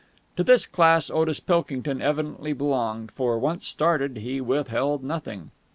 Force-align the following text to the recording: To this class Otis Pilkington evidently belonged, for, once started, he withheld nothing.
To 0.35 0.43
this 0.43 0.65
class 0.65 1.11
Otis 1.11 1.39
Pilkington 1.39 2.01
evidently 2.01 2.53
belonged, 2.53 3.11
for, 3.11 3.37
once 3.37 3.67
started, 3.67 4.17
he 4.17 4.41
withheld 4.41 5.03
nothing. 5.03 5.51